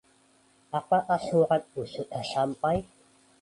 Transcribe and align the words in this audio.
apakah 0.77 1.19
suratku 1.27 1.81
sudah 1.93 2.23
sampai? 2.33 2.75